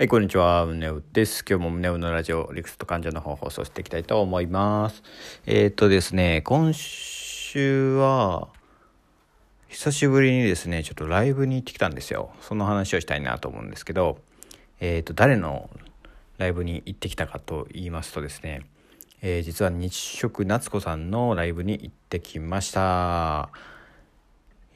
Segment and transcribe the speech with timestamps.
[0.00, 0.64] はい、こんにちは。
[0.64, 1.44] 胸うです。
[1.46, 5.02] 今日も胸うのラジオ、リクスト患者の方を放送していきたいと思います。
[5.44, 8.48] えっ、とですね、今週は、
[9.68, 12.30] 久しぶりにですね、ちょっとライブに行ってきたんですよ。
[12.40, 14.16] その話をしたいなと思うんですけど、
[14.80, 15.68] えっ、と、誰の
[16.38, 18.62] ライブに行ってきたかと言いますとですね、
[19.20, 23.50] えー実は日食夏子さんのライブに行ってきました。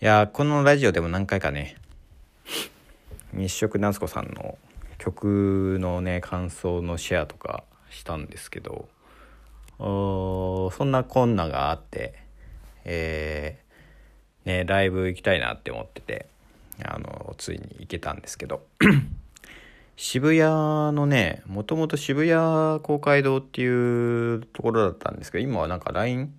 [0.02, 1.78] いや、このラジオでも何回かね、
[3.32, 4.58] 日食なつこさんの
[5.04, 8.88] 曲のね感想のシェアとかしたんですけど
[9.78, 12.14] そんなこんながあって
[12.84, 13.64] えー
[14.44, 16.26] ねライブ行きたいなって思ってて
[16.82, 18.62] あのついに行けたんですけど
[19.96, 26.34] 渋谷のねもともと渋谷公会堂っていうところだったんですけど今はなんか LINE,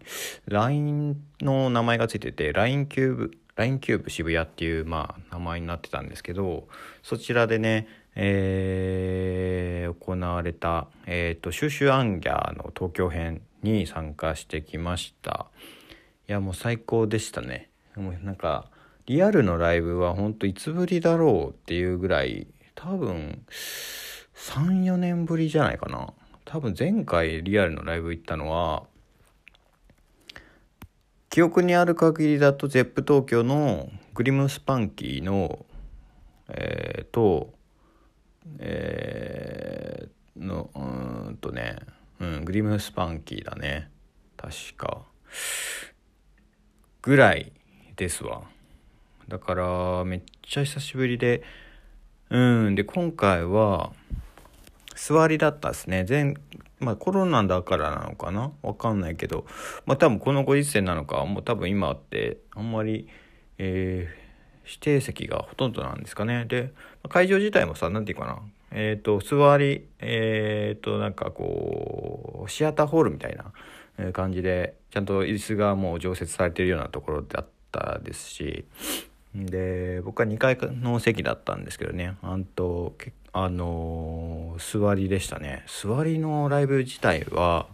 [0.48, 6.68] LINE の名前がついてて LINE キューブ LINE キューブ渋谷っていうまあ名前になってたんですけど
[7.02, 9.66] そちらでねえー
[10.06, 15.48] 行われた、えー、とシュシュアンギャーの東京編に参加してきました。
[16.28, 17.70] いやもう最高でしたね。
[17.96, 18.66] もうなんか
[19.06, 23.44] リアルのライブはほんといつぶりだろうっていうぐらい多分
[24.36, 26.14] 34年ぶりじゃないかな。
[26.46, 28.84] 多分前回リアルのライブ行ったのは
[31.32, 35.66] 記憶にある限りだと ZEP 東京のグリムスパンキーの
[36.48, 37.55] えー、と
[38.60, 41.78] えー、のうんとね、
[42.20, 43.90] うん、グリムスパンキーだね。
[44.38, 45.04] 確か。
[47.02, 47.52] ぐらい
[47.96, 48.44] ですわ。
[49.28, 51.44] だからめっちゃ久しぶりで
[52.30, 53.92] うんで今回は
[54.96, 56.06] 座りだったですね。
[56.08, 56.36] 前
[56.80, 58.52] まあコロナだからなのかな？
[58.62, 59.46] わかんないけど。
[59.86, 63.08] まあ多分このご時世なのかもう多分今ってあんまり
[63.58, 64.26] えー
[64.68, 66.46] 指定席がほとんどなんですかね。
[66.46, 66.74] で
[67.10, 68.40] 会場自体もさ何て言うかな。
[68.72, 73.38] えっ、と座りえっ、となんかこうシアターホールみたい
[73.98, 78.66] な感じでちゃんと椅子がもう常設されてるようなところだったですし。
[79.36, 82.16] で僕は2階の席だったんですけどね。
[82.22, 82.96] あんと
[83.34, 85.66] あのー座りでしたね。
[85.68, 87.68] 座りのライブ自体は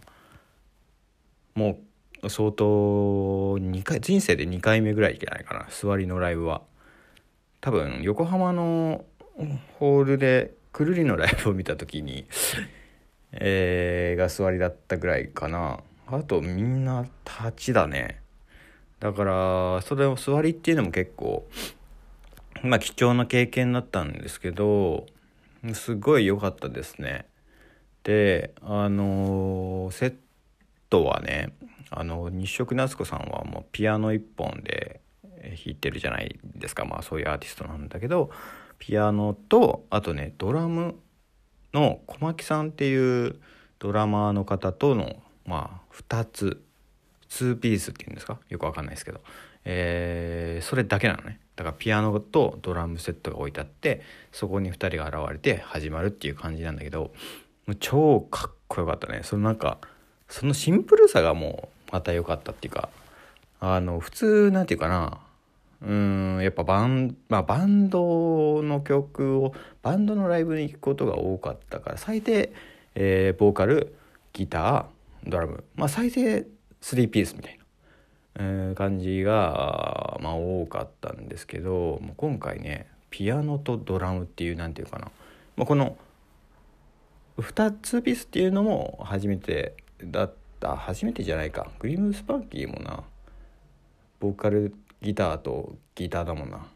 [1.54, 1.78] も
[2.22, 2.64] う相当
[3.58, 5.66] 2回人生で2回目ぐらいじゃないかな。
[5.70, 6.62] 座りのライブは。
[7.60, 9.04] 多分横浜の
[9.78, 12.26] ホールでくるりのライブを見た時に
[13.32, 15.80] えーが座りだったぐらいかな。
[16.06, 18.20] あとみんな立ちだね。
[19.00, 21.48] だからそれを座りっていうのも結構
[22.62, 25.06] まあ貴重な経験だったんですけど
[25.72, 27.26] すごい良かったですね。
[28.04, 30.14] であのセッ
[30.90, 31.52] トはね
[31.90, 35.00] あの日食夏子さんはもうピアノ一本で
[35.42, 36.84] 弾いてるじゃないですか。
[36.84, 38.30] まあそういうアーティストなんだけど
[38.84, 40.96] ピアノとあとねドラム
[41.72, 43.36] の小牧さんっていう
[43.78, 46.60] ドラマーの方とのまあ2つ
[47.30, 48.40] 2ピースっていうんですか？
[48.48, 49.20] よくわかんないですけど、
[49.64, 51.38] えーそれだけなのね。
[51.54, 57.12] だからピアノとドラムセットが置いてあってそこに2人が現れて始まるっていう感じなんだけど
[57.66, 59.20] もう超かっこよかったね。
[59.22, 59.78] そのなんか
[60.28, 62.88] そのシンプルさがもうまた良かったっていうか
[63.60, 65.20] あの普通なんていうかな
[65.84, 72.52] うんやっぱバン,、まあ、バンドの曲をバンドのライブに行くことが多かったから最低、
[72.94, 73.94] えーボーカル
[74.32, 76.46] ギタードラムまあ最低
[76.80, 77.64] 3ピースみたいな、
[78.36, 85.10] えー感じが、まあ、多かったんですけどもう今回ねピアノとドラムっていうなんていうかな、
[85.56, 85.96] まあ、この
[87.38, 93.02] 2つピースっていうのも初めてだった初めてじゃないかグリムスパンキーもな
[94.20, 96.66] ボーカルギターとギターだもんな。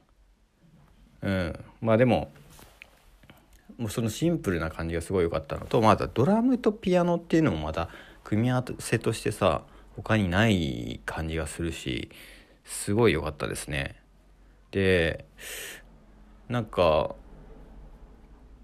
[1.22, 1.64] うん。
[1.80, 2.30] まあでも
[3.78, 7.88] もうそのシンプルな感じがすごい良かったのとまたドラムとピアノっていうのもまた
[8.24, 9.62] 組み合わせとしてさ
[9.96, 12.10] 他にない感じがするし
[12.64, 13.96] すごい良かったですね。
[14.70, 15.24] で
[16.48, 17.14] なんか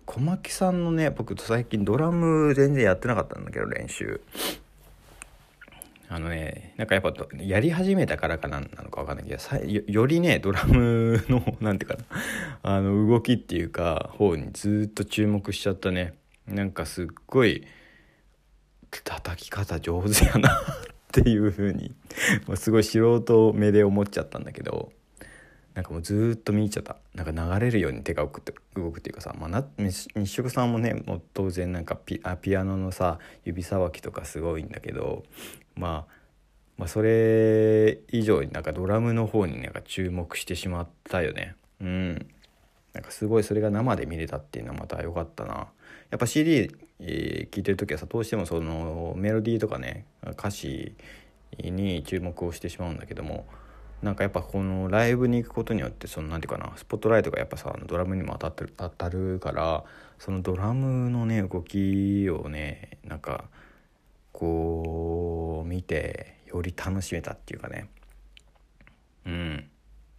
[0.07, 4.21] 小牧さんのね僕最近ドラム全然やってなかったんだけど練習。
[6.15, 12.05] あのねなんかやっぱやり始めたからかなんなのか分かんないけどさよりねドラムの何 て言うか
[12.63, 16.15] なあの動きっていうか方にずっと注目しちゃったね。
[16.47, 17.67] なんかすっごい
[18.91, 20.55] 叩き方上手やなっ
[21.13, 21.95] ていう風に
[22.57, 24.93] すごい素人目で思っちゃったんだけど。
[25.75, 26.97] なんかもうずーっと見入っちゃった。
[27.15, 35.25] なんか流れるように手が動くって動くっていうかさ、まあ、な日日食さんもねもう当然なんかピあピアノのさ指さばきとかすごいんだけど、
[35.75, 36.13] まあ、
[36.77, 41.57] まあそれ以上になんかドラムの方になんか注目してしまったよね。
[41.81, 42.27] うん。
[42.93, 45.69] なんかすごいそれが生で見れたっていうのはまた良かったな。
[46.11, 50.95] やっぱ CD 聴、えー、いてる時はさどうしてもそのメロディーとかね歌詞
[51.59, 53.47] に注目をしてしまうんだけども
[54.03, 59.85] なんかやっぱこのライブに行くことによってその何て言うかなスポットライトがやっぱさドラムにも当たってる当たるから
[60.19, 63.45] そのドラムのね動きをねなんか
[64.33, 67.89] こう見てより楽しめたっていうかね。
[69.25, 69.69] うん。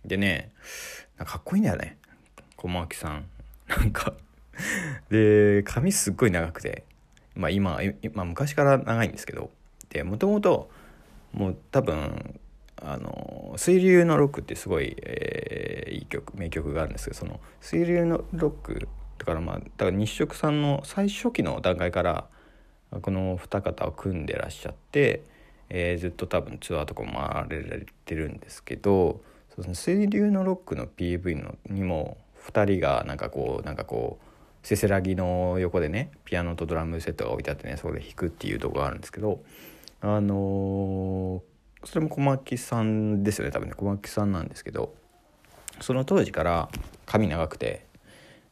[0.06, 0.54] でね
[1.18, 1.98] かっこいいんだよね。
[2.56, 3.26] 小牧さん。
[3.68, 4.14] なんか。
[5.10, 6.86] で髪すっごい長くて。
[7.36, 9.52] まあ今今昔から長いんですけど。
[9.90, 10.70] でもともと
[11.34, 12.40] もう多分
[12.86, 18.88] あの水流のロックってすごい、えー、いい曲名曲があるんですけどその水流のロック
[19.18, 22.26] だからまあだから日食さんの最初期の段階から
[23.02, 25.24] この二方を組んでらっしゃって、
[25.70, 29.22] えー、ずっと多分ツアーとかも回られてるんですけど
[29.56, 39.42] その水流のロックの PV のにも2人がなんかこうなんかこうせせらぎの横でねピアノとドラムセットが置いてあってねそこで弾くっていうとこがあるんですけど
[40.02, 41.53] あのー、
[41.86, 43.74] それも小牧さんですよね多分ね。
[43.76, 44.94] 小牧さんなんですけど
[45.82, 46.70] その当時から
[47.06, 47.86] 髪長くて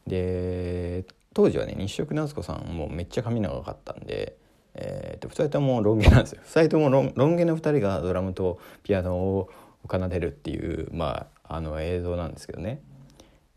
[0.07, 4.36] で当時はね日食夏子さんもめっちゃ髪長かったんで、
[4.75, 6.42] えー、と2人ともロン毛なんですよ。
[6.45, 9.50] 2人ともロンロン毛の2人がドラムとピアノを
[9.89, 12.81] 奏でるっていうまああの映像なんですけどね。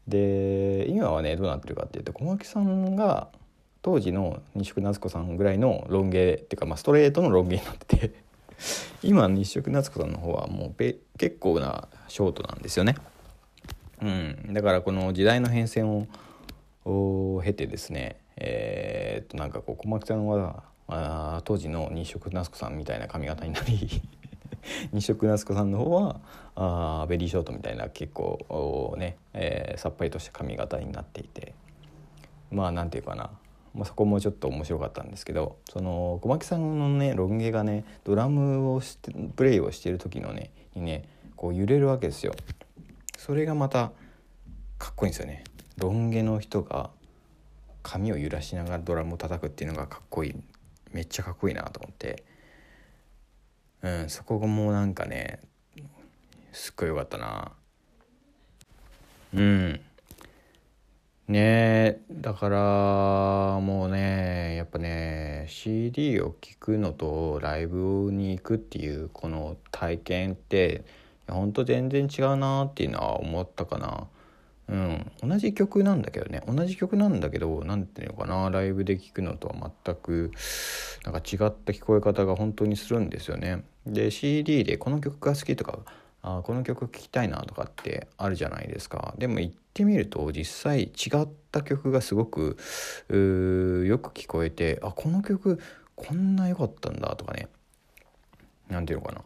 [0.06, 3.28] で今はねどうなってるかっていうと小牧さんが
[3.82, 8.23] 当時の日食夏子さんぐらいのロン毛っていうか、まあ、ストレートのロン毛になってて
[9.02, 12.96] 今日食夏子さんの方はもう結構なショートなんですよね。
[14.02, 16.06] うん、だからこの時代の変遷
[16.84, 24.02] を経てですねえー、っとなんかこう小牧さんはあ当時の日食夏子さんみたいな髪型になり
[24.92, 26.20] 日食夏子さんの方は
[26.54, 31.54] あベリーショートみたいな結構ね、えー、さっぱりとした髪型になっていて。
[32.54, 33.30] まあなんていうかな、
[33.74, 42.34] まあ、そこもちょっと面白かったんですけどその小牧さんのねロン毛がねドラムをしてプレイをしてる時のねにねこう揺れるわけですよ。
[43.18, 43.90] それがまた
[44.78, 45.44] かっこいいんですよね。
[45.76, 46.90] ロン毛の人が
[47.82, 50.34] 髪を揺らしながらドラムを叩くっていうのがかっこいい
[50.92, 52.24] めっちゃかっこいいなと思って
[53.84, 55.40] うん、そこもなんかね
[56.52, 57.52] すっごい良かったな
[59.34, 59.80] うん
[61.28, 62.00] ね。
[62.10, 70.84] だからもうねやっぱね CD を聴くのとライブに行くっていうこの体験って
[71.28, 74.08] ほんと全然違うなっていうのは思ったかな。
[74.66, 76.42] うん、同じ曲なんだけどね。
[76.46, 78.48] 同じ曲なんだけど何ていうのかな。
[78.50, 80.30] ライブで聴くのとは全く
[81.04, 83.64] なんか違った聞こえ方が本当にするんですよね。
[83.86, 85.80] で CD でこの曲が好きとか
[86.26, 89.14] あこの曲聴きたいなとかってあるじゃないですか。
[89.18, 92.56] でも行ってみると実際違った曲がすごく
[93.86, 95.60] よく聞こえてあこの曲
[95.94, 97.48] こんな良かったんだとかね。
[98.70, 99.20] 何ていうのかな。
[99.20, 99.22] っ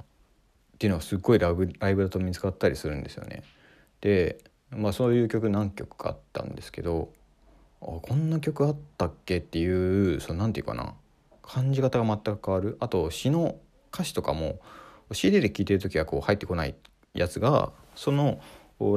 [0.79, 3.45] ていうのがすっごいラブライブだと見つかったりするんですよね。
[4.01, 4.39] で
[4.71, 7.11] まあそういう曲何曲かあったんですけど
[7.81, 9.37] あこんな曲あったっけ？
[9.37, 10.95] っていうその何て言うかな。
[11.43, 12.77] 感じ方が全く変わる。
[12.81, 13.57] あと詩の
[13.95, 14.59] 歌詞とかも
[15.13, 16.75] CD で聴いてる時はこう入ってこない
[17.15, 18.41] やつがその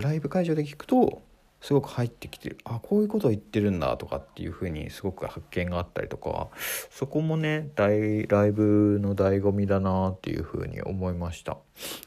[0.01, 1.21] ライブ会場で聴くと
[1.61, 6.49] すごく入ってきてるあこういうことを言ってるんだとかっていう風にすごく発見があったりとか
[6.89, 11.57] そこもね大ライブの醍醐味だなっていう風に思いました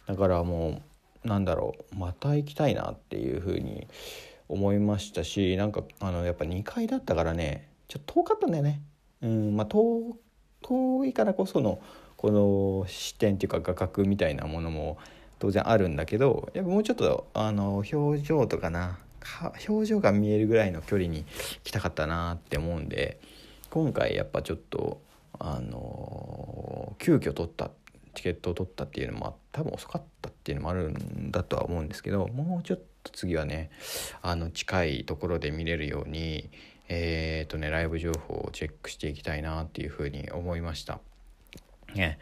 [0.06, 0.82] だからも
[1.24, 3.86] うなんだろうまた行きたいなっていうふうに
[4.48, 8.80] 思いましたしなんかあのやっぱ2階だったからねちょっと遠かったんだよね。
[9.22, 10.16] うんまあ、遠
[10.62, 11.80] 遠いからこその
[12.16, 14.98] この視点っていうか画角みたいなものも
[15.44, 18.98] 当然あるんだけどやっぱもうちょっとあの表情とかな
[19.68, 21.26] 表情が見えるぐらいの距離に
[21.64, 23.20] 来たかったなって思うんで
[23.68, 25.02] 今回やっぱちょっと
[25.38, 27.70] あの急遽撮った
[28.14, 33.68] チケットを取ったっていうのも多分遅かったっていうのもあるんだとは思うんですけどもうちょっと次はね
[34.22, 36.48] あの近いところで見れるように
[36.88, 41.00] えっ、ー、とねライブ情報をチェックしていきたいなっていうふうに思いました。
[41.94, 42.18] ね。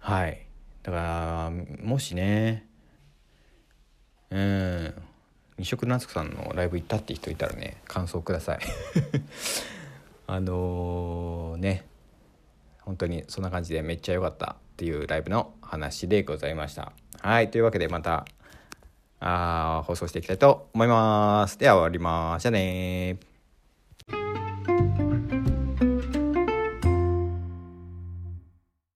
[0.00, 0.51] はい。
[0.82, 1.52] だから
[1.84, 2.66] もしね
[4.30, 4.94] うん
[5.58, 8.60] 二色夏子さんのライブ行ったって人いたらね感想ください
[10.26, 11.86] あのー、ね
[12.84, 16.92] 本当にそんな感じでめっちゃ良かったっていうライブの話でございました。
[17.20, 17.50] はい。
[17.50, 18.24] というわけでまた、
[19.20, 21.58] あ放送していきたいと思います。
[21.58, 22.42] では終わります。
[22.42, 23.31] じゃあね